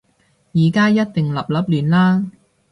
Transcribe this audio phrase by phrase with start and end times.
[0.53, 2.25] 而家一定立立亂啦